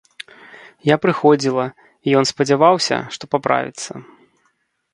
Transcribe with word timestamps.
Я 0.89 0.95
прыходзіла, 1.03 1.65
і 2.07 2.17
ён 2.21 2.25
спадзяваўся, 2.31 2.97
што 3.17 3.23
паправіцца. 3.35 3.91